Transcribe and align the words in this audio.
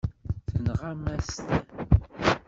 Tenɣam-as-t. 0.49 1.39